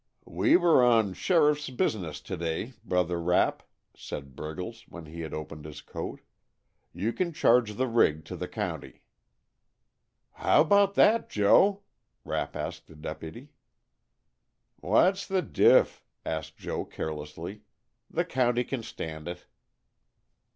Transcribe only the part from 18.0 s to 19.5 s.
"The county can stand it."